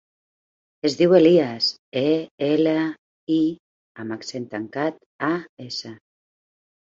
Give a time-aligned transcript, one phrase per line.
[0.87, 1.65] Es diu Elías:
[1.99, 2.09] e,
[2.47, 2.73] ela,
[3.35, 3.39] i
[4.05, 5.29] amb accent tancat, a,
[5.69, 5.93] essa.